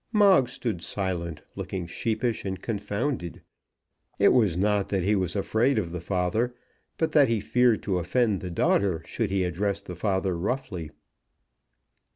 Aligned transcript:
Moggs 0.11 0.53
stood 0.53 0.81
silent, 0.81 1.43
looking 1.55 1.85
sheepish 1.85 2.43
and 2.43 2.59
confounded. 2.59 3.43
It 4.17 4.29
was 4.29 4.57
not 4.57 4.87
that 4.89 5.03
he 5.03 5.15
was 5.15 5.35
afraid 5.35 5.77
of 5.77 5.91
the 5.91 6.01
father; 6.01 6.55
but 6.97 7.11
that 7.11 7.27
he 7.27 7.39
feared 7.39 7.83
to 7.83 7.99
offend 7.99 8.41
the 8.41 8.49
daughter 8.49 9.03
should 9.05 9.29
he 9.29 9.43
address 9.43 9.79
the 9.79 9.93
father 9.95 10.35
roughly. 10.35 10.89